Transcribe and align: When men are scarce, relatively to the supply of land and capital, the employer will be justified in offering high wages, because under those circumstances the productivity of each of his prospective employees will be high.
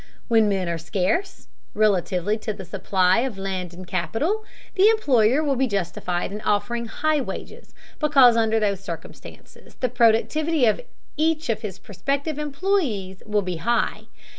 When 0.29 0.49
men 0.49 0.67
are 0.67 0.79
scarce, 0.79 1.47
relatively 1.75 2.35
to 2.39 2.53
the 2.53 2.65
supply 2.65 3.19
of 3.19 3.37
land 3.37 3.71
and 3.71 3.85
capital, 3.85 4.43
the 4.73 4.89
employer 4.89 5.43
will 5.43 5.55
be 5.55 5.67
justified 5.67 6.31
in 6.31 6.41
offering 6.41 6.87
high 6.87 7.21
wages, 7.21 7.75
because 7.99 8.35
under 8.35 8.59
those 8.59 8.79
circumstances 8.79 9.75
the 9.75 9.89
productivity 9.89 10.65
of 10.65 10.81
each 11.17 11.49
of 11.49 11.61
his 11.61 11.77
prospective 11.77 12.39
employees 12.39 13.21
will 13.27 13.43
be 13.43 13.57
high. 13.57 14.07